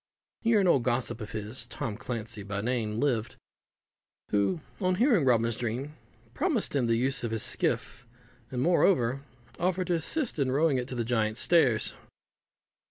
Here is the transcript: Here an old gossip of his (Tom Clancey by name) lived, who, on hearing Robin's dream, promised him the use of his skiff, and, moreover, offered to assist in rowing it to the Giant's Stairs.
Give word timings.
Here 0.41 0.59
an 0.59 0.67
old 0.67 0.81
gossip 0.81 1.21
of 1.21 1.29
his 1.33 1.67
(Tom 1.67 1.95
Clancey 1.95 2.41
by 2.41 2.61
name) 2.61 2.99
lived, 2.99 3.35
who, 4.31 4.61
on 4.79 4.95
hearing 4.95 5.25
Robin's 5.25 5.55
dream, 5.55 5.93
promised 6.33 6.75
him 6.75 6.87
the 6.87 6.95
use 6.95 7.23
of 7.23 7.29
his 7.29 7.43
skiff, 7.43 8.07
and, 8.49 8.63
moreover, 8.63 9.21
offered 9.59 9.85
to 9.89 9.93
assist 9.93 10.39
in 10.39 10.51
rowing 10.51 10.79
it 10.79 10.87
to 10.87 10.95
the 10.95 11.05
Giant's 11.05 11.41
Stairs. 11.41 11.93